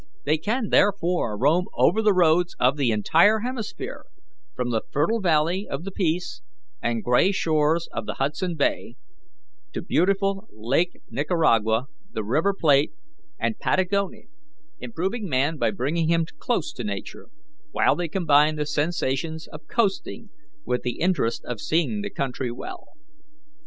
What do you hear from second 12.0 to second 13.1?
the River Plate,